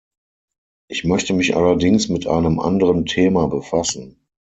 [0.89, 4.19] Ich möchte mich allerdings mit einem anderen Thema befassen.